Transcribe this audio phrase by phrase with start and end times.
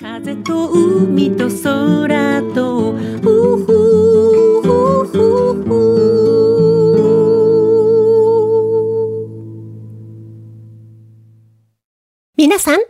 [0.00, 3.66] 風と海と空とふふ
[4.62, 4.72] ふ
[5.04, 5.76] ふふ
[12.34, 12.80] 皆さん、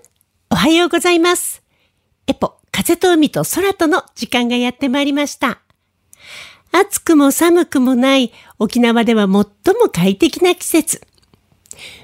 [0.51, 1.65] おはようございます。
[2.29, 5.63] エポ、風と海と空との時間がやってまいりました。
[6.71, 8.31] 暑くも寒くもない
[8.61, 9.45] 沖縄では最も
[9.93, 11.01] 快適な季節。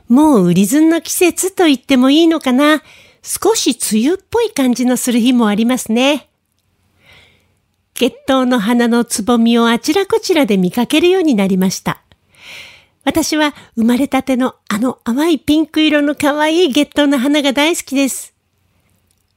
[0.08, 2.82] もう売りずんの季節と言ってもいいのかな。
[3.26, 6.28] 少し梅雨っぽい感じのする日もありますね。
[7.94, 12.02] 月桃の花のつぼみをあちらこちらで見かけるようになりました。
[13.02, 18.32] 私は生まれたてのあの淡いピンク色の可愛い月桃の花が大好きです。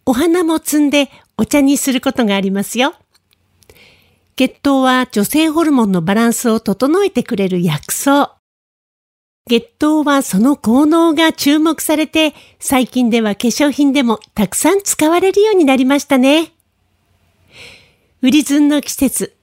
[0.05, 2.93] お花も摘んでお茶にすることがありますよ。
[4.35, 8.38] 月桃は女性ホルモンのバランスを整えてくれる薬草。
[9.47, 16.51] 月桃はその効能が注目されて、最近では化粧品でもたくさん使われるようになりましたね。
[18.21, 19.35] 売りずんの季節。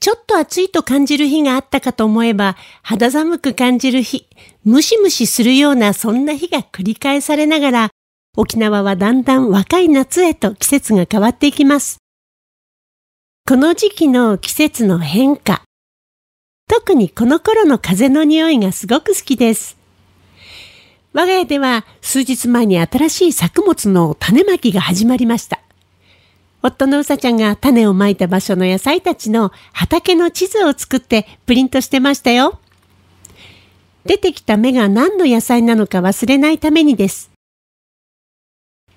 [0.00, 4.26] ちょっと暑いと感じる日があったかと思えば、肌寒く感じる日、
[4.64, 7.90] ムシムシするようなそんな日が繰り返されながら、
[8.36, 11.98] 沖縄はだんだん若い夏へと季節が変わっていきます。
[13.48, 15.62] この時期の季節の変化。
[16.86, 19.76] 特にこの頃の風の匂いがすごく好きです。
[21.12, 25.60] 我が家では数日前に新しい作物の種まきが始まりました。
[26.62, 32.60] 夫のうさちゃんが種をまいた場所の野菜たちの畑の地図を作ってプリントしてましたよ。
[34.04, 37.30] 出てきた芽が何の野菜なのか忘れないためにです。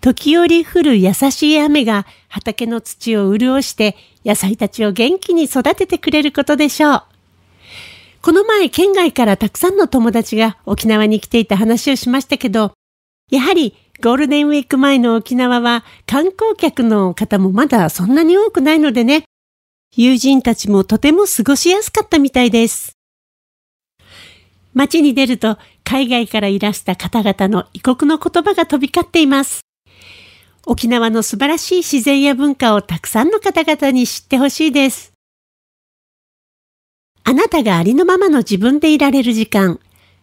[0.01, 3.95] 時折降る優しい雨が畑の土を潤して
[4.25, 7.03] 野菜たちを元気に育ててくれることでしょう。
[8.21, 12.73] この前県外からたくさんの友達が沖縄に来ていた話をしましたけど、
[13.31, 19.23] やはりゴールデンウィーク前の沖縄は観光客の方もまだそんなに多くないのでね、
[19.95, 22.97] 友人たちもとても過ごしやすかったみたいです。
[24.73, 29.61] 街に出ると海外からいらした方々の異国の言葉が飛び交っています。
[30.65, 35.13] 沖縄の素晴らしい自然や文化をたくさんの方々に知ってほしいです。
[37.29, 39.79] あなたがありのままの自分でいられる時間。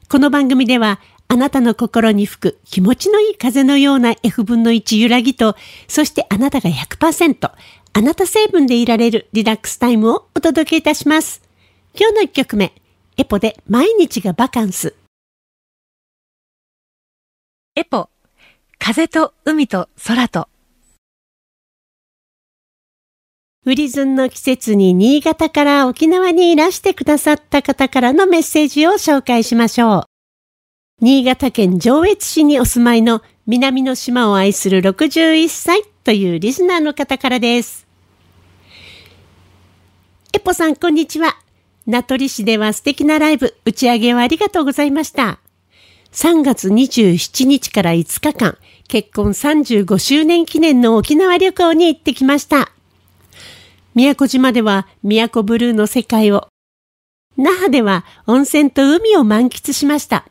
[0.09, 5.55] この番組では、あなたの心に吹く気持ちのいい風のような F 分の1揺らぎと、
[5.87, 7.53] そしてあなたが100%、
[7.93, 11.43] あなた成分でいられるリラックスタイムをお届けいたします。
[11.95, 12.75] 今日の1曲目、
[13.17, 14.97] エポで毎日がバカンス。
[17.77, 18.09] エポ、
[18.81, 20.49] 風と海と空と。
[23.67, 30.05] ウリズンの季節に新潟から沖縄にいらしてくださった方からのメッセージを紹介しましょう。
[31.01, 37.89] 新潟県上越市にお住まいの南の島を愛する61歳というリスナーの方からです。
[40.33, 41.37] エポさん、こんにちは。
[41.87, 45.41] 名取市では素敵なライブ、打ち上げをありがとうございました。
[46.13, 52.71] 3月27日から5日間、結婚35周年記念の沖縄旅行に行ってきました。
[53.97, 56.49] 宮古島では宮古ブルーの世界を、
[57.39, 60.27] 那覇では温泉と海を満喫しました。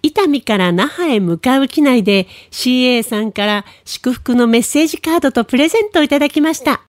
[0.00, 6.82] 伊丹から那覇へ向かう機内で CA さんから祝福のメッセージカードとプレゼントをいただきました。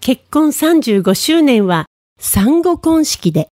[0.00, 1.86] 結婚35周年は
[2.20, 3.48] 産後婚式で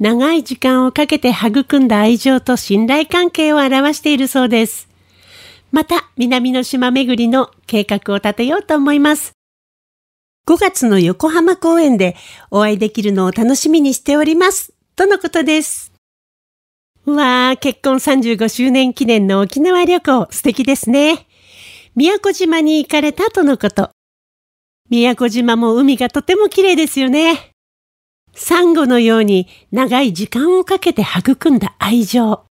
[0.00, 4.88] 長い時間をかけて育んだ愛情と信頼関係を表しているそうです。
[5.72, 9.37] また南の島巡りの計画を立てようと思います。
[10.48, 12.16] 5月の横浜公演で
[12.50, 14.72] お会いできるのを楽しみにしております。
[14.96, 15.92] とのことです。
[17.04, 21.26] うわー、結婚35周年記念の沖縄旅行素敵ですね。
[21.94, 23.90] 宮古島に行かれたとのこと。
[24.88, 27.50] 宮古島も海がとても綺麗ですよね。
[28.32, 32.46] サンゴのように長い時間をかけて育んだ愛情。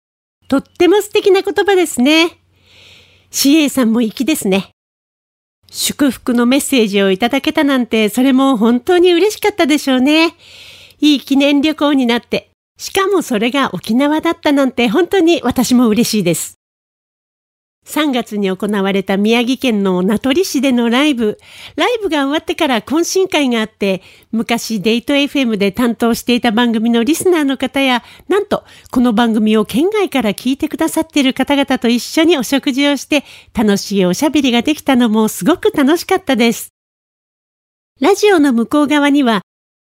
[0.49, 2.41] とっても素敵な言葉ですね。
[3.31, 4.74] CA さんも粋ですね。
[5.77, 10.37] 祝福のメッセージをいただけたなんて、それも本当に嬉しかったでしょうね。
[11.01, 16.55] いい記念旅行になって、しかもそれが沖縄だったなんて本当に私も嬉しいです。
[17.85, 21.39] 3月に行われた宮城県の名取市でのライブ。
[21.77, 24.03] ライブが終わってから懇親会があって、
[24.33, 36.69] 昔デート FM で担当していた番組のリスナーの方や、なんとこの番組を県外から聞いてくださっている方々と一緒にお食事をして、楽しいおしゃべりができたのもすごく楽しかったです。
[38.01, 39.43] ラジオの向こう側には、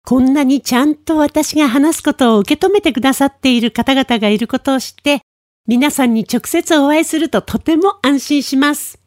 [0.07, 5.23] こんなにちゃんと私が話すことを受け止めてくださっている方々がいることを知って、
[5.67, 8.99] 皆さんに直接お会いするととても安心します。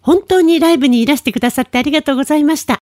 [0.00, 2.78] 本当にライブにいらしてくださってありがとうございました。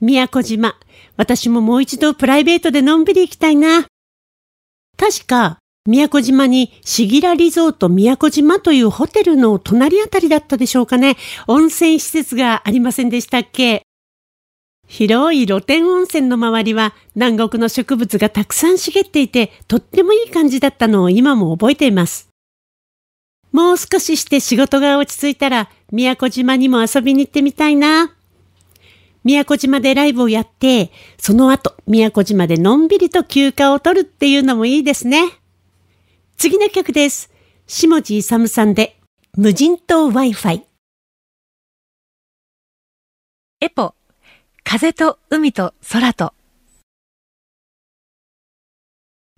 [0.00, 0.78] 宮古島、
[1.16, 3.86] 私ももう一度プライベートでのんびり行きたいな。
[4.96, 11.16] 確か、宮古島にシギラリゾート宮古島というホテルの隣あたりだったでしょうかね。
[11.46, 13.82] 温泉施設がありませんでしたっけ
[14.86, 22.28] 広い露天温泉の周りは南国の植物がたくさん茂っていてとってもいい感じだったのを今も覚えています。
[23.52, 28.12] もう少しして仕事が落ち着いたら宮古島にも遊びに行ってみたいな。
[29.24, 35.30] 宮古島でライブをやって、その後宮古島でのんびりと休暇を取るっていうのもいいですね。
[36.36, 37.32] 次の曲です。
[37.66, 39.00] 下地勇さんで
[39.36, 40.62] 無人島 Wi-Fi。
[43.60, 43.94] エポ、
[44.68, 46.34] 風と海と空と。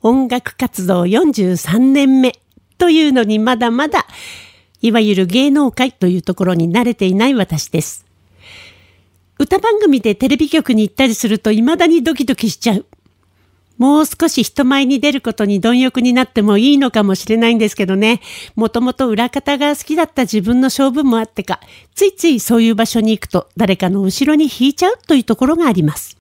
[0.01, 2.33] 音楽活動43年目
[2.79, 4.07] というのにまだまだ、
[4.81, 8.07] いわゆる芸能界というところに慣れていない私です。
[9.39, 12.87] 歌番組でテレビ局に行ったりすると未だにドキドキしちゃう。
[13.79, 18.21] もう少し人前に出ることに貪欲になってもいいのかもしれないんですけどね。
[18.57, 21.61] もともと裏方が好きだった自分の勝負もあってか、
[21.95, 26.17] ついついそういう場所に行くと誰かの後ろに引いちゃうというところがあります。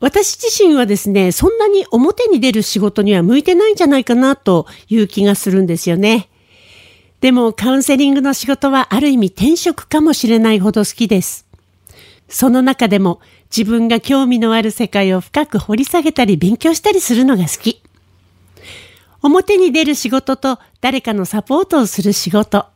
[0.00, 6.30] 私自身はですね、そんなに表に出る仕事には向いてないんじゃないかなという気がするんですよね。
[7.20, 11.49] でもカウンセリングの仕事はある意味転職かもしれないほど好きです。
[12.30, 13.20] その中でも
[13.54, 17.82] 自分が興味のある世界を深く掘り下げたり勉強したりするのが好き。
[19.22, 22.66] 表に出る仕事と誰かのサポートをする仕事。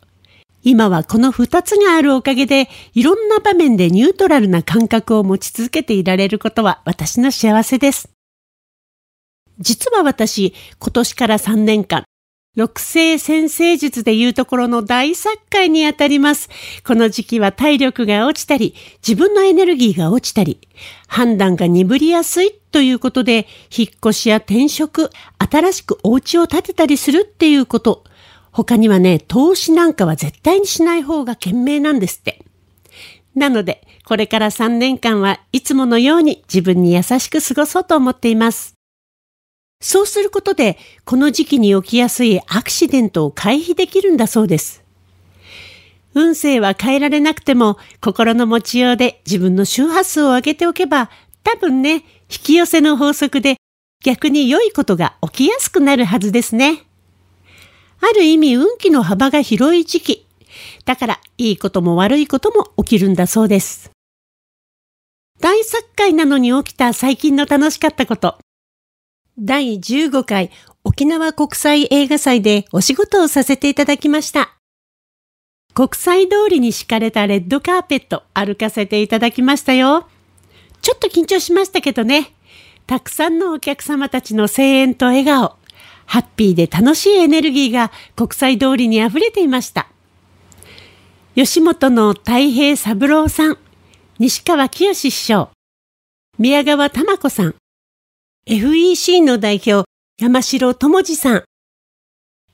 [0.63, 8.11] 今はこの二つがあるおかげでいろんな場面でニュートラルな感覚を持ち続けていられることは私の幸せです。
[9.61, 12.04] 実は私、今年から3年間、
[12.57, 16.49] 六星先生術でいうところの大作会にあたります。
[16.87, 18.75] この時期は体力が落ちたり、
[19.07, 20.61] 自分のエネルギーが落ちたり、
[21.09, 23.47] 判断が鈍りやすいということで、
[23.77, 28.05] 引っ越しや転職、新しくお家を建てたりするっていうこと。
[28.53, 32.45] 他にはね、投資なんかは絶対にしない方が賢明なんですって。
[33.35, 38.74] なので、これから3年間はいつものように自分に優しく過ごそうと思っています。
[39.85, 44.83] そうすることで、この時期に起きやすいアクシデントを回避できるんだそうです。
[46.15, 51.11] 運勢は変えられなくても、心の持ちようで自分の周波数を上げておけば、
[51.43, 53.57] 多分ね、引き寄せの法則で
[54.03, 56.85] 逆に良いことが起きやすくなるはずですね。
[58.01, 60.27] ある意味運気の幅が広い時期。
[60.87, 63.91] だから、いいことも悪いことも起きるんだそうです。
[65.41, 68.39] 大作会なのに起きた最近の楽しかったこと。
[69.39, 70.51] 第15回
[70.85, 74.57] 沖縄国際映画祭でお仕事をさせていただきました。
[75.75, 80.07] 国際通りに敷かれたレッドカーペット歩かせていただきましたよ。
[80.83, 82.33] ちょっと緊張しましたけどね。
[82.87, 85.57] たくさんのお客様たちの声援と笑顔、
[86.07, 89.89] ハッピーで楽しいエネルギーが国際通りに溢れていました。
[91.35, 93.59] 吉本の太平三郎さん、
[94.21, 95.49] 西川清師匠、
[96.39, 97.55] 宮川玉子さん、
[98.47, 99.89] FEC の代表、
[100.21, 101.45] 山城智次さん。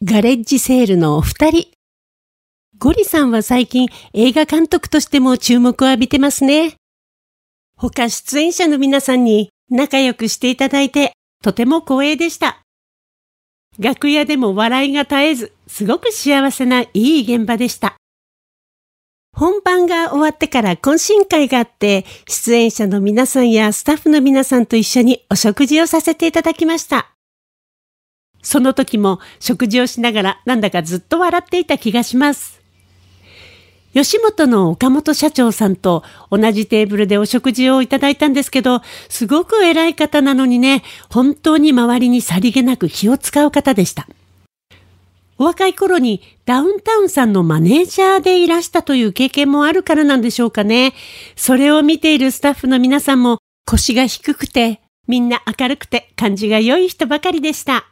[0.04, 1.68] ガレッジセールのお二人。
[2.78, 6.74] ゴリさんは最近映画監督としても注目を浴びてますね。
[7.76, 12.60] 他出演者の皆さんに仲良くしていただいてとても光栄でした。
[13.76, 17.96] 楽屋でも笑いが絶えず、すごく幸せないい現場でした。
[19.32, 27.10] 本番が終わってから懇親会があって、出演者の皆さんやスタッフの皆さんと一緒にお食事をさせていただきました。
[28.42, 32.60] その時も食事をしながらなんだかずっと笑っていた気がします。
[33.92, 44.06] 吉本の岡本社長さんと同じテーブルでお食事をいただいたんですけど、すごく偉い方なのにね、本当に周りにさりげなく気を使う方でした。
[45.40, 50.92] お若い頃にダウンタウンさんのマネージャーでいらしたという経験もあるからなんでしょうかね。
[51.34, 57.86] それを見ているスタッフの皆さんも腰が低くて、みんな明るくて感じが良い人ばかりでした。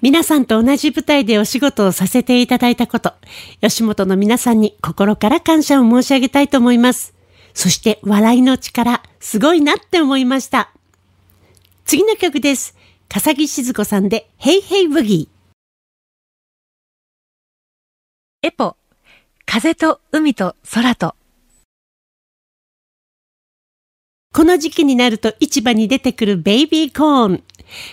[0.00, 3.14] 皆さんと同じ舞台でお仕事をさせていただいたこと、
[3.60, 7.14] 吉本の皆さんに心から感謝を申し上げたいと思います。
[7.52, 10.70] そして笑いの力、すごいなって思いました。
[11.84, 12.76] 次の曲です。
[13.08, 15.37] 笠木静子さんで、ヘイヘイブギー。
[18.40, 18.76] エポ、
[19.46, 21.16] 風と海と空と。
[24.32, 27.42] この時期になると市場に出てくるベイビーコーン。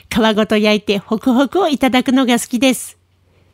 [0.07, 2.99] 皮ごと焼いてホクホクをいただくのが好きです。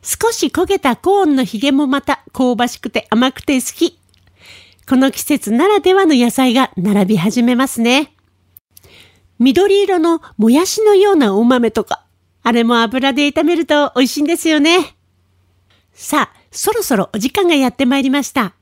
[0.02, 3.98] 少し焦げたコーンのヒゲもまた香ばしくて甘くて好き。
[4.86, 8.12] この季節ならではの野菜が並び始めますね。
[9.38, 12.04] 緑色のもやしのようなお豆とか、
[12.42, 14.94] あれも油で炒めると美味しいんですよね。
[15.92, 18.54] さあ、そろそろお時間がやってまいりました。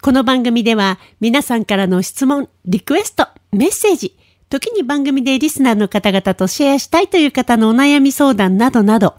[0.00, 4.16] この番組では皆さんからの質問、リクエスト、メッセージ、
[4.48, 9.14] 時に番組でリスナーの方々とシェアしたいという方のお悩み相談などなど、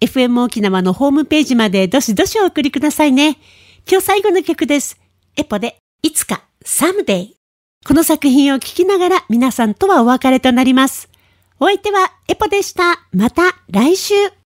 [0.00, 3.38] FM 沖縄のホームページまでどしどしお送りくださいね。
[3.90, 5.00] 今日最後の曲です。
[5.36, 7.36] エポで、いつか、サムデイ。
[7.86, 11.08] この作品を聴きながら皆さんとはお別れとなります。
[11.58, 13.00] お相手はエポでした。
[13.12, 14.37] また来週。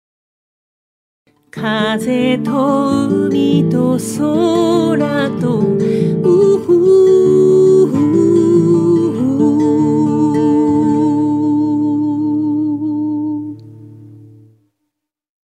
[1.52, 7.21] 風と海と空とうふ